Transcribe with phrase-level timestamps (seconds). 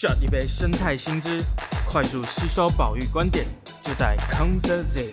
[0.00, 1.44] shot 一杯生态新知，
[1.86, 3.44] 快速吸收保育观点，
[3.82, 5.12] 就在 c o n s e r Z。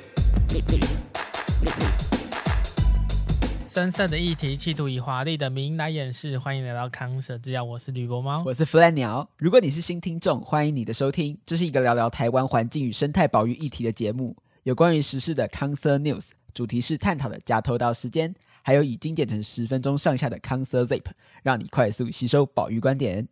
[3.65, 6.39] 深色的议题，企图以华丽的名来掩饰。
[6.39, 9.29] 欢迎来到康 Sir 制药，我是吕伯猫，我是弗兰鸟。
[9.35, 11.37] 如果你是新听众，欢迎你的收听。
[11.45, 18.33] 这是一个聊聊台湾环境与生态保育议题的节目，有关于时事的康 Sir News，主题是探讨的假投稿时间，
[18.63, 21.03] 还有已经剪成十分钟上下的康 Sir Zip，
[21.43, 23.27] 让你快速吸收保育观点。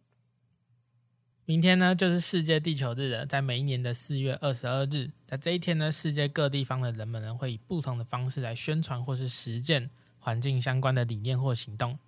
[1.48, 3.24] 明天呢，就是世界地球日了。
[3.24, 12.00] 在每一年的四月二十二日，在这一天呢，世界各地方的人们呢，会以不同的方式来宣传或是实践环境相关的理念或行动。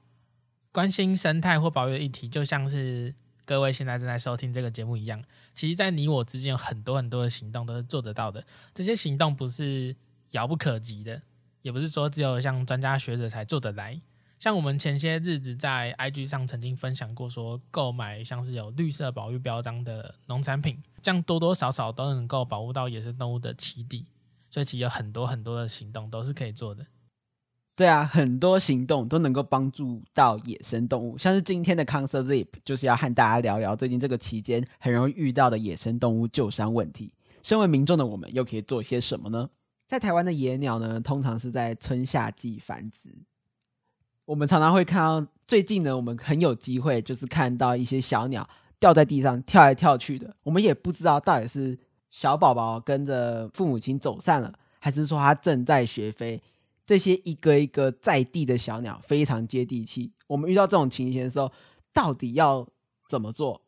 [0.72, 3.13] 关心生态或保育的议题，就像是
[3.46, 5.23] 各位现在正在收听这个节目一样。
[5.54, 8.44] 其实，在你我之间有很多很多的行动都是做得到的。
[8.74, 9.96] 这些行动不是
[10.32, 11.22] 遥不可及的，
[11.62, 14.02] 也不是说只有像专家学者才做得来。
[14.40, 24.05] 像我们前些日子在 IG 上曾经分享过，说购买像是有绿色保育标章的农产品，这样多多少少都能够保护到野生动物的栖地，
[24.52, 26.85] 所以其实有很多很多的行动都是可以做的。
[27.76, 37.13] 对啊，很多行动都能够帮助到野生动物，像是今天的 Concert Zip 就是要和大家聊聊最近这个期间很容易遇到的野生动物救伤问题。
[37.41, 39.49] 身为民众的我们又可以做些什么呢？
[39.88, 43.15] 在台湾的野鸟呢，通常是在春夏季繁殖。
[44.28, 48.48] 我们常常会看到，最近呢，我们很有机会，就是看到一些小鸟
[48.78, 50.36] 掉在地上跳来跳去的。
[50.44, 56.42] 我们也不知道到底是小宝宝跟着父母亲走散了，还是说它正在学飞。
[56.86, 60.12] 这些一个一个在地的小鸟非常接地气。
[60.28, 61.50] 我们遇到这种情形的时候，
[61.94, 62.68] 到底要
[63.08, 63.62] 怎么做？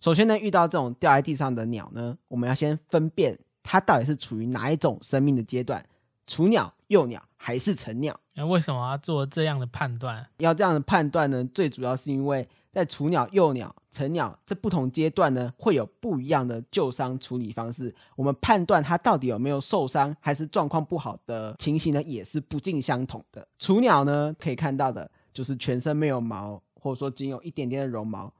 [0.00, 5.84] 首先呢，遇到这种掉在地上的鸟呢，我们要先分辨它到底是处于哪一种生命的阶段。
[6.30, 8.16] 雏鸟、幼鸟还是成鸟？
[8.34, 10.24] 那为什么要做这样的判断？
[10.36, 11.44] 要这样的判断呢？
[11.52, 17.92] 最主要是因为在雏鸟、幼鸟、成鸟这不同阶段呢，会有不一样的救伤处理方式。
[18.14, 23.44] 我们判断它到底有没有受伤，还是状况不好的情形呢，也是不尽相同的。
[23.58, 28.32] 雏鸟呢，可以看到的就是全身没有毛，或者说仅有一点点的绒毛，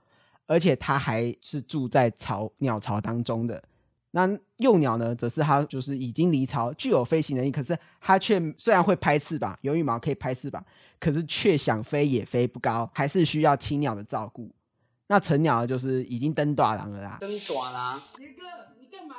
[0.46, 3.60] 而且它还是住在巢鸟巢当中的。
[4.12, 10.64] 那幼鸟呢，则是它就是已经离巢，具有飞行能力，可是它却虽然会拍翅膀，有羽毛可以拍翅膀，
[10.98, 14.50] 可是却想飞也飞不高，还是需要亲鸟的照顾。
[15.06, 18.42] 那成鸟就是已经登大郎了啦，登大郎，杰哥，
[18.78, 19.14] 你干嘛？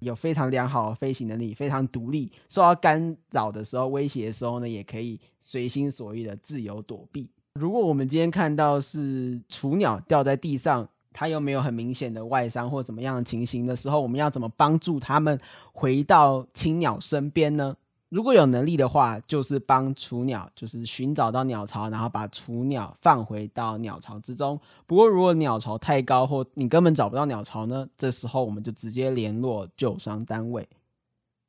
[0.00, 7.30] 有非常良好的飞行能力，非常独立，受到干扰的时候、威胁的时候呢，也可以随心所欲的自由躲避。
[7.54, 15.38] 如果我们今天看到是雏鸟掉在地上，它又没有很明显的外伤或怎么样的情形的时候，我们要怎么帮助他们
[15.72, 17.76] 回到青鸟身边呢？
[18.10, 24.58] 如果有能力的话，就是帮雏鸟，就是寻找到鸟巢，然后把雏鸟放回到鸟巢之中。
[24.86, 30.68] 不过，如果鸟巢太高或你根本找不到鸟巢呢，这时候我们就直接联络救伤单位。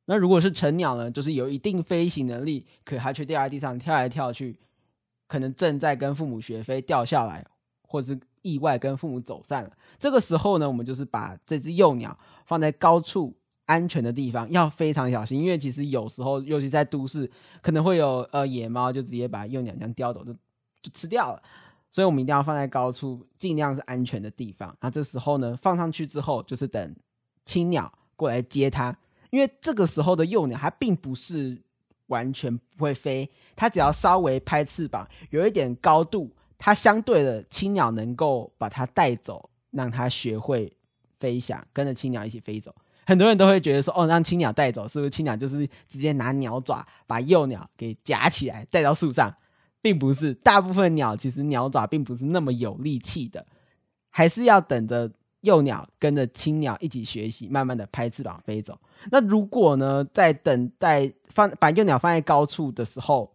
[0.04, 4.56] 那如果是成鸟呢，就是有一定飞行能力，可它却掉在地上跳来跳去，
[5.28, 7.46] 可能正在跟父母学飞掉下来，
[7.86, 8.18] 或是。
[8.42, 13.34] 意外跟父母走散了，这个时候呢，我们就是把这只幼鸟放在高处
[13.66, 17.30] 安全的地方，要非常小心，因为其实有时候，尤其在都市，
[17.62, 20.32] 可能会有呃野猫就直接把幼鸟这样叼走，就
[20.82, 21.42] 就吃掉了。
[21.92, 24.76] 所以我们一定要放在高处，尽量是安全的地方。
[24.80, 26.94] 那这时候呢，放上去之后，就是等
[27.44, 28.96] 青鸟过来接它，
[29.30, 31.62] 因为这个时候的幼鸟它并不是
[32.06, 36.30] 完全不会飞，它只要稍微拍翅膀，有一点高度。
[36.64, 40.72] 它相对的青鸟能够把它带走，让它学会
[41.18, 42.72] 飞翔，跟着青鸟一起飞走。
[43.04, 49.34] 很多人都会觉得说，哦，让青鸟带走，是不是青鸟就是直接拿鸟爪把幼鸟给夹起来带到树上？
[49.80, 53.44] 并不是，大部分鸟其实鸟爪并不是那么有力气的，
[54.12, 58.78] 还是要等着幼鸟跟着青鸟一起学习，慢慢的拍翅膀飞走。
[59.10, 63.34] 那如果呢，在等待放把幼鸟放在高处的时候，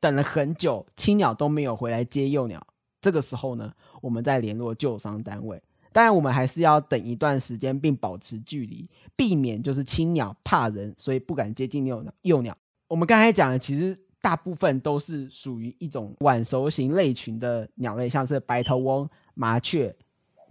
[0.00, 2.64] 等了很久，青鸟都没有回来接幼鸟。
[3.00, 3.72] 这个时候呢，
[4.02, 5.62] 我们再联络救伤单位。
[5.92, 12.12] 当然，我们还是要等一段时间，并保持距离，避免就是青鸟怕人，所以不敢接近幼鸟。
[12.22, 12.56] 幼鸟，
[12.88, 19.94] 我们刚才讲的，其实大部分都是属于一种晚熟型类群的鸟类，像是白头翁、麻雀、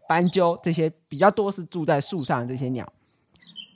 [0.07, 2.91] 斑鸠这些比较多是住在树上这些鸟。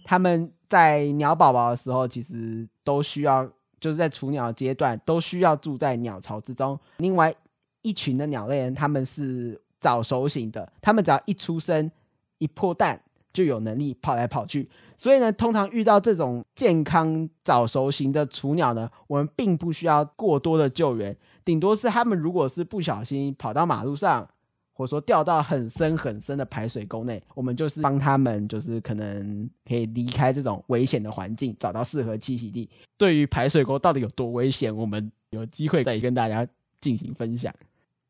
[0.03, 3.49] 它们在鸟宝宝的时候，其实都需要。
[3.81, 6.79] 就是在雏鸟阶段都需要住在鸟巢之中。
[6.97, 7.35] 另外
[7.81, 11.91] 一群的鸟类，它们是早熟型的，它们只要一出生
[12.37, 13.01] 一破蛋
[13.33, 14.69] 就有能力跑来跑去。
[14.95, 24.29] 所以呢，通常遇到这种健康早熟型的雏鸟呢，我们并不需要过多的救援，顶多是它们如果是不小心跑到马路上，
[24.73, 32.69] 或者说掉到很深很深的排水沟内，我们就是帮他们，就是可能可以离开这种危险的环境，找到适合栖息地。
[32.97, 36.47] 对于排水沟到底有多危险，我们有机会再跟大家
[36.79, 37.53] 进行分享。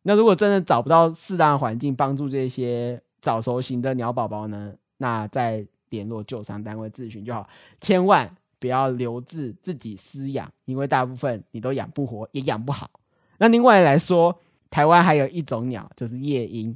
[0.04, 4.74] 那如果真的找不到适当的环境帮助这些早熟型的鸟宝宝呢？
[4.98, 7.50] 那再联络救伤单位咨询就好，
[7.80, 12.90] 千万不要留置自己饲养，因为大部分你都养不活，也养不好。
[13.40, 14.40] 那另外来说，
[14.72, 16.76] 台湾还有一种鸟，就是夜莺，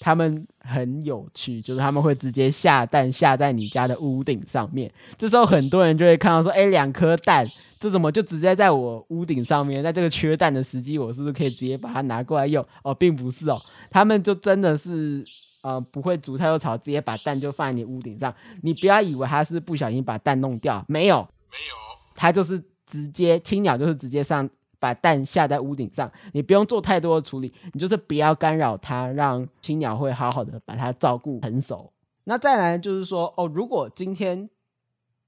[0.00, 4.90] 它们很有趣，就是它们会直接下蛋下在你家的屋顶上面。
[5.18, 7.46] 这时候很多人就会看到说，哎，两颗蛋，
[7.78, 9.82] 这怎么就直接在我屋顶上面？
[9.82, 12.66] 在这个缺蛋的时机，我是不是可以直接把它拿过来用？
[12.82, 15.22] 哦，并不是哦，它们就真的是
[15.60, 18.34] 呃不会煮太多草，直接把蛋就放在你屋顶上。
[18.62, 21.18] 你不要以为它是不小心把蛋弄掉，没有，
[21.50, 21.74] 没有，
[22.14, 24.48] 它就是直接青鸟就是直接上。
[24.80, 31.92] 把蛋下在屋顶上，你不用做太多的处理，你就是不要干扰它，让青鸟会好好的把它照顾成熟。
[32.24, 34.48] 那再来就是说，哦，如果今天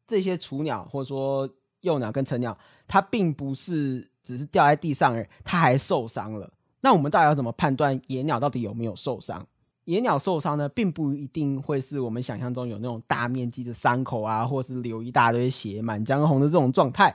[0.06, 1.48] 这些雏鸟或者说
[1.82, 2.56] 幼鸟跟成鸟，
[2.88, 6.50] 它并不是只是掉在地上而，它还受伤了，
[6.80, 9.46] 那我们到底要怎么判断野鸟到底有没有受伤？
[9.84, 17.12] 野鸟受伤呢，并不一定会是我们想象中有那种大面积的伤口啊，或是流一大堆血、满江红的这种状态。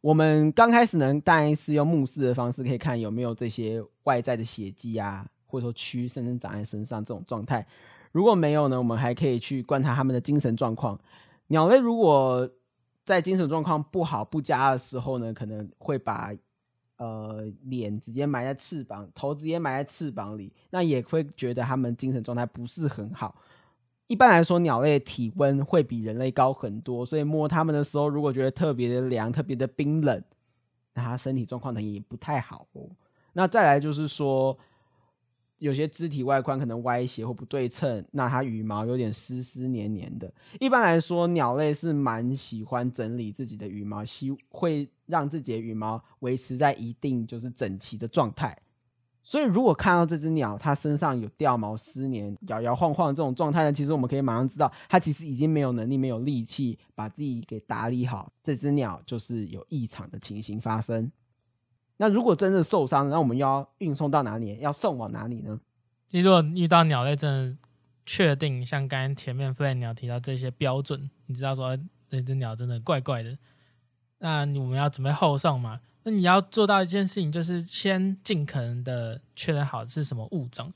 [0.00, 7.66] 我们刚开始呢，当然是用目视的方式，可以看有没有这些外在的血迹啊，或者说蛆甚至长在身上这种状态。
[8.12, 10.98] 如果没有呢，我们还可以去观察他们的精神状况。
[11.48, 12.48] 鸟类如果
[13.04, 16.32] 在精神状况不好、不佳的时候呢，可能会把。
[17.00, 23.34] 呃，脸直接埋在翅膀，头直接埋在翅膀里，那也会觉得他们精神状态不是很好。
[24.06, 30.22] 一般来说，鸟类体温会比人类高很多，所以摸它们的时候，如果觉得特别的凉、特别的冰冷，
[30.92, 32.82] 那它身体状况呢也不太好哦。
[33.32, 34.56] 那再来就是说。
[35.60, 40.32] 有些肢体外观可能歪斜或不对称，那它羽毛有点湿湿黏黏的。
[40.58, 48.58] 一般来说，鸟类是蛮喜欢整理自己的羽毛，希会让自己的羽毛维持在一定就是整齐的状态。
[49.22, 58.32] 所以，如果看到这只鸟，它身上有掉毛、湿黏、摇摇晃晃这种状态呢，其实我们可以马上知道，它其实已经没有能力、没有力气把自己给打理好。
[58.42, 61.12] 这只鸟就是有异常的情形发生。
[62.02, 64.56] 那如果真的受伤，那我们要运送到哪里？
[64.58, 65.60] 要送往哪里呢？
[66.08, 67.58] 其实如果遇到鸟类，真的
[68.06, 73.36] 确定像刚刚前面 Flame 鸟提到这些标准，你知道说这只鸟真的怪怪的，
[74.20, 75.80] 那我们要准备后送嘛？
[76.04, 80.72] 那你要做到一件事情，就是先尽可能的确认好是什么物种。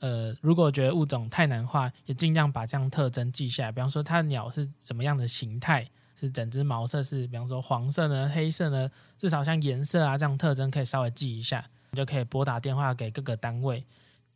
[0.00, 3.70] 呃，如果觉得物种太难画，也尽量把这样特征记下来。
[3.70, 5.88] 比方说，它的鸟是怎么样的形态。
[6.18, 13.84] 是整只毛色是，比方说黄色呢、黑色呢，至少像颜色啊这样特征可以稍微记一下，你就可以拨打电话给各个单位，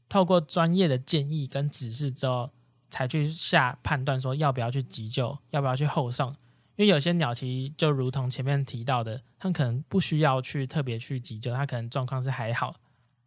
[0.09, 2.51] 透过专业的建议跟指示之后，
[2.89, 6.31] 才去下判断说要不要去急救，要不要去后送。
[6.77, 12.75] 因为有些鸟其实就如同前面提到的，它可能不需要去特别去急救，它可能状况是还好，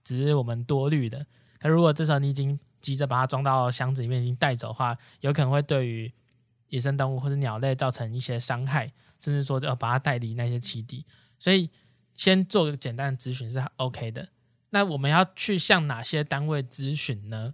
[0.04, 1.26] 只是我们多虑的。
[1.60, 6.12] 可如果这时候你已经急着把它装到箱子里面已经带走的话，有可能会对于
[6.76, 11.06] 野生动物或者鸟类造成一些伤害，甚至说就要把它带离那些栖地，
[11.40, 11.70] 所以
[12.14, 14.28] 先做个简单的咨询是 OK 的。
[14.72, 17.54] 那我们要去向哪些单位咨询呢？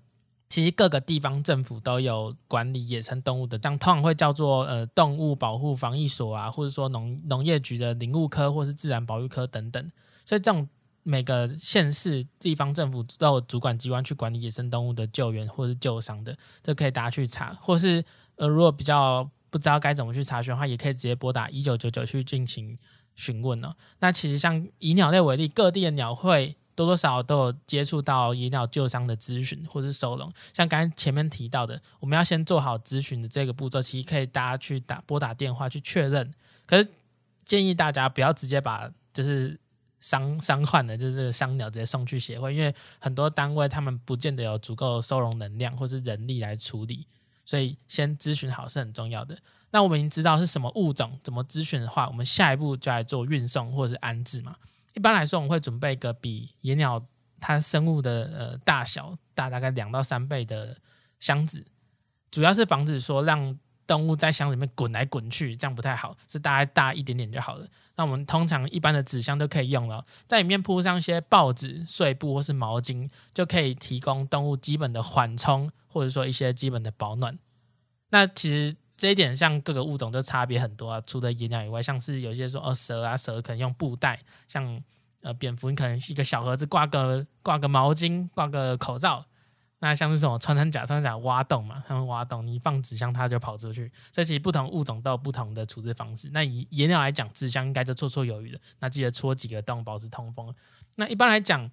[0.50, 9.92] 其实各个地方政府都有管理野生动物的，但通常会叫做呃动物保护防疫所啊，或者说农农业局的林务科或是自然保育科等等。
[10.26, 10.68] 所以这种
[11.04, 18.04] 每个县市地方政府都有主管机关去管理野生动物的救援或是救伤的，这可以大家去查，或是。
[18.42, 22.76] 呃，如果比较不知道该怎么去查询的话，也可以直接拨打一九九九去进行
[23.14, 23.76] 询问哦。
[24.00, 30.34] 那其实像以鸟类为例，各地的鸟会多多少少都有接触到野鸟救伤的咨询或是收容。
[30.56, 36.34] 像刚才前面提到的，我们要先做好咨询的这个步骤，其实可以大家去打拨打电话去确认。
[36.66, 36.88] 可是
[37.46, 39.60] 建议大家不要直接把就是
[40.00, 47.06] 伤伤患的，就是伤鸟直接送去协会，因为很多单位他们不见得有足够收容能量或是人力来处理。
[47.52, 49.38] 所以先咨询好是很重要的。
[49.72, 54.56] 那我们已经知道是什么物种，怎么咨询的话，我们下一步就来做运送或者是安置嘛。
[54.94, 57.06] 一般来说，我们会准备一个比野鸟
[57.42, 60.78] 它生物的呃大小大大概两到三倍的
[61.20, 61.66] 箱子，
[62.30, 67.68] 主要是防止说让动物在箱里面滚来滚去，这样不太好，是大概大一点点就好了。
[67.96, 75.72] 那我们通常一般的纸箱都可以用了，在里面铺上一些报纸、碎布或是毛巾，就可以提供动物基本的缓冲。
[75.94, 77.38] 或者说一些基本的保暖，
[78.12, 81.02] 那其实这一点像各个物种都差别很多啊。
[81.06, 84.82] 除了野鸟以外，像是有些说哦蛇啊，蛇可能用布袋，像
[85.20, 89.26] 呃蝙蝠你可能一个小盒子挂个挂个毛巾，挂个口罩，
[89.84, 93.92] 那像是什么穿山甲，穿山甲挖洞嘛，他们挖洞，你放纸箱它就跑出去。
[94.12, 96.30] 所以其实不同物种都有不同的处置方式。
[96.32, 98.60] 那以野鸟来讲，纸箱应该就绰绰有余了。
[98.80, 100.54] 那记得戳几个洞，保持通风。
[100.96, 101.72] 那一般来讲，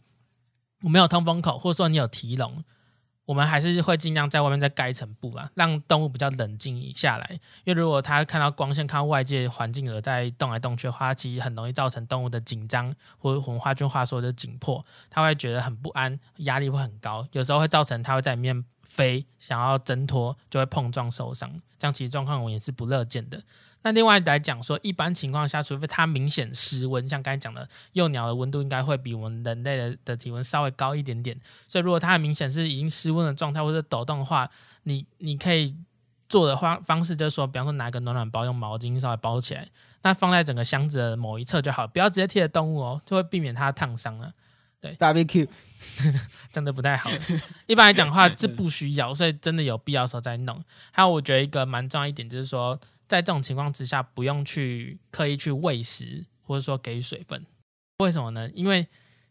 [0.80, 2.64] 我没有通风口，或者说你有提笼。
[3.28, 7.38] 我们还是会尽量在外面再盖一层布啊，让动物比较冷静下来。
[7.64, 23.42] 因为如果它看到光线、看到外界环境而在动来动去的话，其实很容易造成动物的紧张，或者我们换句话说就紧迫，它会觉得很不安，压力会很高，有时候会造成它会在里面飞，想要挣脱就会碰撞受伤，这样其实状况我也是不乐见的。
[23.82, 31.38] 那另外来讲说，一般情况下，除非它明显失温，像刚才讲的，幼鸟的温度应该会比我们人类的的体温稍微高一点点。
[31.68, 34.50] 所以，如果它很明显是已经失温的状态或者抖动的话，
[34.82, 35.76] 你你可以
[36.28, 39.68] 做的方方式就是说，比方说拿个暖暖包，用毛巾稍微包起来，
[40.02, 44.32] 那放在整个箱子的某一侧就好，不要直接贴着动物哦，就会避免它烫伤了。
[44.80, 45.48] 对，barbecue
[46.52, 47.10] 真的不太好。
[47.66, 50.62] 一般来讲的话这不需要，所以真的有必要的时候再弄。
[50.90, 52.78] 还有，我觉得一个蛮重要一点就是说。
[53.08, 57.44] 在这种情况之下，不用去刻意去喂食，或者说给予水分。
[57.98, 58.48] 为什么呢？
[58.54, 58.86] 因为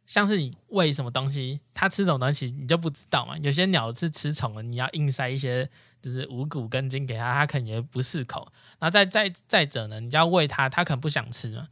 [0.05, 3.37] 像是你喂什么东西，它吃什么东西，你就不知道嘛。
[3.37, 5.69] 有些鸟是吃虫的，你要硬塞一些
[6.01, 8.51] 就是五谷根茎给它，它可能也不适口。
[8.79, 11.67] 然后再再再者呢，你要喂它，它可能不想吃嘛，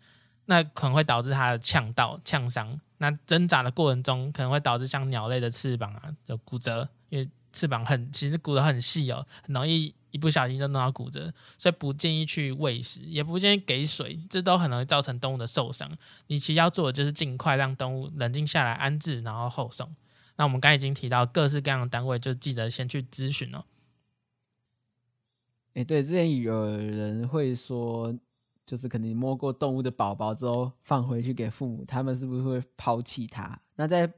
[0.45, 2.79] 那可能会导致它的呛到呛伤。
[2.97, 9.95] 那挣扎的过程中，可能会导致像鸟类的翅膀啊有骨折，因为翅膀很其实骨头很细哦，很容易。
[10.11, 15.91] 一不小心就弄到骨折，所以不建议去喂食，也不建议给水，这都很容易造成动物的受伤。
[16.27, 19.93] 你其实要做的就是尽快让动物冷静下来安置，然后后送。
[20.37, 23.65] 那我们刚才已经提到各式各样的单位，就记得先去咨询哦。
[25.73, 28.17] 哎，对，之前有人会说，
[28.65, 33.59] 就是可能摸过动物的宝宝之后放回去给父母，他们是不是会抛弃它？
[33.75, 34.09] 那在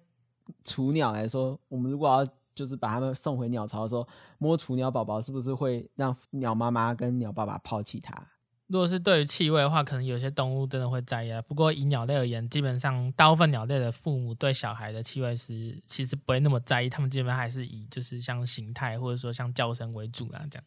[0.63, 4.07] 雏鸟来说，我们如果要就是把它们送回鸟巢的时候，
[4.39, 8.13] 摸雏鸟宝宝是不是会让鸟妈妈跟鸟爸爸抛弃它？
[8.65, 11.41] 如果是对于气味的话，可能有些动物真的会在意啊。
[11.43, 20.65] 不过以鸟类而言，基本上大部分鸟类的父母对小孩的气味是其实不会那么在意，他们基本上还是以就是像形态或者说像叫声为主啊，这样。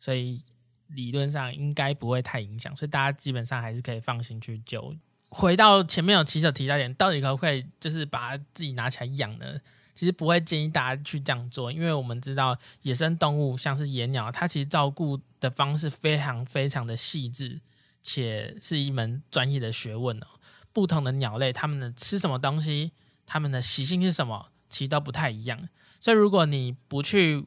[0.00, 0.42] 所以
[0.86, 4.94] 理论上应该不会太影响，所以大家基本上还是可以放心去救。
[5.28, 9.60] 回到前面有起手提到点，到底可不可以就是把它自己拿起来养呢？
[9.94, 17.60] 其实不会建议大家去这样做，因为我们知道野生动物像是野鸟，它其实照顾的方式非常非常的细致，
[18.02, 20.26] 且是一门专业的学问哦。
[20.72, 22.90] 不同的鸟类，它们的吃什么东西，
[23.24, 25.68] 它们的习性是什么，其实都不太一样。
[26.00, 27.46] 所以如果你不去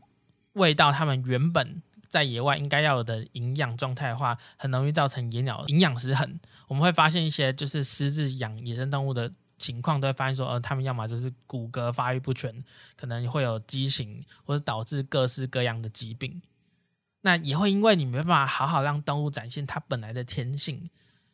[0.54, 6.40] 喂到它们原本在野外应该要有的营养状态的话，很容易造成野鸟营养失衡。
[6.70, 9.32] 我们会发现一些就是私自养野生动物的。
[9.58, 12.64] 情况都会发现说，呃，他们要么就是骨骼发育不全，
[12.96, 16.42] 可能会有畸形，或者导致各式各样的疾病。
[17.22, 20.90] 那也会因为你没办法好好让动物展现它本来的天性，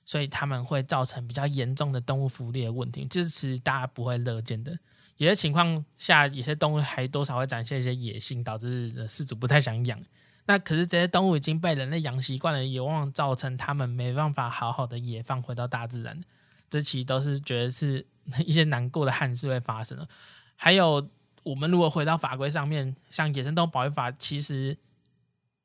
[0.05, 4.79] 所以他们会造成比较严重的动物福利的问题，这是其实大家不会乐见的。
[5.17, 10.01] 有些情况下，有些动物还多少会展现一些野性，导致饲主不太想养。
[10.45, 16.23] 那可是这些动物已经被人类养习惯了，也往往造成他们没办法好好的野放回到大自然。
[16.69, 18.07] 这其实都是觉得是。
[18.45, 20.07] 一些难过的憾事会发生了，
[20.55, 21.09] 还有
[21.43, 24.77] 我们如果回到法规上面，像《野生动物保育法》，其实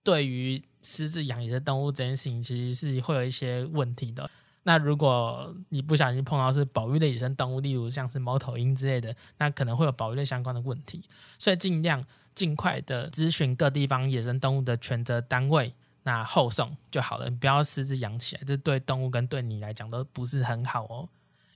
[0.02, 4.28] 对于私自养野生动物这件事情，其实是会有一些问题的。
[4.64, 11.02] 那如果你不小心碰到是保育类野生动物，例如像是猫头鹰之类的，那可能会有保育类相关的问题。
[11.38, 15.72] 所以尽量尽快的咨询各地方野生动物的权责单位，
[16.02, 17.30] 那后送就好了。
[17.30, 21.08] 你不要私自养起来，这对动物跟对你来讲都不是很好哦。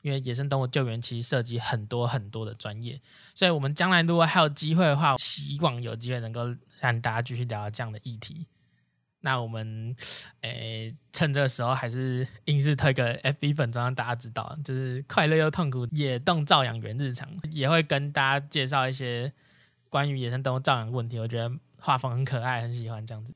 [0.03, 3.01] 因为野生动物救援其实涉及很多很多的专业，
[3.35, 8.47] 所以我们将来如果还有机会的话，希望有机会能够让大家继续聊聊这样的议题。
[9.21, 9.95] 那我们
[10.41, 19.33] 诶趁这个时候还是硬是推个 FB 粉专让大家知道，就是快乐又痛苦野动照养员日常，也会跟大家介绍一些
[19.89, 21.21] 关于野生动物照养问题。
[21.21, 23.33] 我觉得画风很可爱，很喜欢这样子。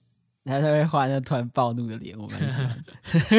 [0.47, 2.39] 他会画那突然暴怒的脸，我们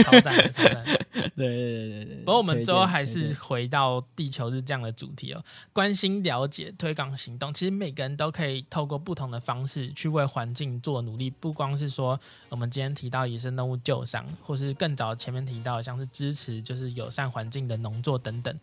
[0.04, 0.84] 超赞的，超赞。
[1.36, 2.16] 对对对对对。
[2.18, 11.30] 不过我们最后还是回到地球日这样的主题哦，关心、了解、推广行动，其实每个人都可以透过不同的方式去为环境做努力。
[11.30, 18.54] 不光是说我们今天提到野生动物救伤，或是更早前面提到像是支持就是友善环境的农作等等。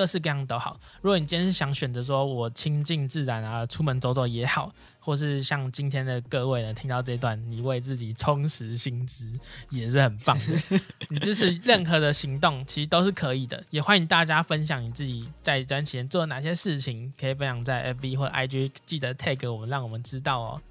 [0.00, 0.80] 各式各样都好。
[1.02, 9.30] 如果你今天是想选择说我亲近自然啊，出门走走也好，或是像今天的各位呢，听到这段，你为自己充实心知
[9.68, 10.80] 也是很棒的。
[11.10, 13.62] 你支持任何的行动，其实都是可以的。
[13.68, 20.62] 也欢迎大家分享你自己在这段期间做了哪些事情，可以分享在 FB 或 IG，记得 tag 我们，让我们知道哦。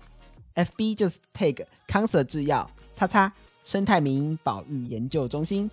[0.55, 3.31] FB 就是 tag 康 Sir 制药，叉叉
[3.63, 5.69] 生态名保育研究中心。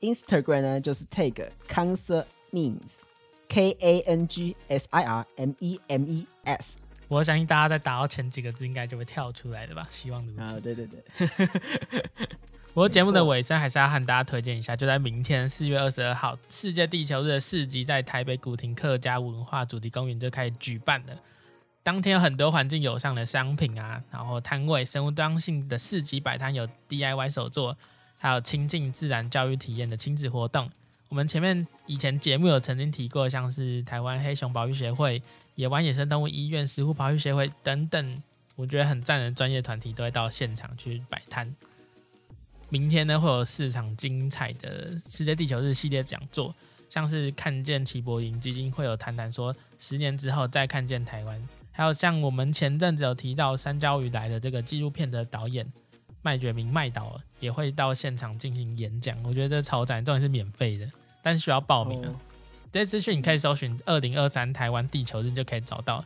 [0.00, 6.04] Instagram 呢就是 tag 康 Sir Memes，K A N G S I R M E M
[6.04, 6.78] E S。
[7.08, 9.86] 我相信大家在打到前几个字，应该就会跳出来的吧？
[9.90, 10.56] 希望如此。
[10.56, 11.02] 啊，对对对。
[12.72, 21.16] 我 节目的尾声还是要和大家推荐一下，就在明天四月二十二号，世界地球日的市集在台北古亭客家文化主题公园就开始举办了。
[21.82, 27.76] 当天有很多环境友善的商品啊，然后摊位、生物多样性的市集摆摊，有 DIY 手作，
[28.18, 30.70] 还有亲近自然教育体验的亲子活动。
[31.10, 35.20] 我们前面以前节目有曾经提过，像是台湾黑熊保育协会、
[35.56, 38.22] 野湾野生动物医院、石虎保育协会等等，
[38.54, 41.52] 我觉得很赞的专业团体都会到现场去摆摊。
[42.68, 46.54] 明天呢，会有四场精彩的世界地球日系列讲座，
[46.88, 51.48] 像是看见齐柏林基金会有谈谈说十年之后再看见台湾。
[51.72, 55.66] 还有像我们前阵子有提到《山椒鱼来的》这个纪录片的导演
[56.22, 60.88] 麦觉明麦导也会到现场进行演讲，我觉得这超赞，重点是免费的，
[61.22, 62.14] 但是需要报名啊。
[62.72, 66.04] 这些资讯你可以搜寻“二零二三台湾地球日”就可以找到，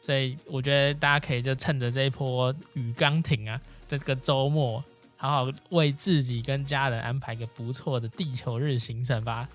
[0.00, 4.84] 所以我觉得大家可以就趁着这一波雨刚停啊，在这个周末
[5.16, 9.48] 好好为自己跟家人安排个不错的地球日行程吧。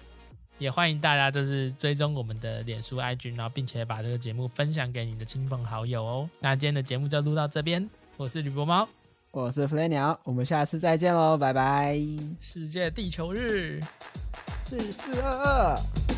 [0.57, 6.27] 也欢迎大家就是追踪我们的脸书 IG，然后并且把这个节目分享给你的亲朋好友哦。
[6.39, 8.89] 那今天的节目就录到这边，我是吕博猫，
[9.29, 12.01] 我是 Fly 鸟，我们下次再见喽，拜拜。
[12.39, 13.79] 世界地球日，
[14.69, 16.16] 四四二二。